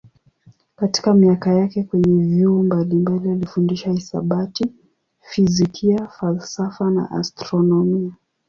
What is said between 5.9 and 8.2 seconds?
falsafa na astronomia.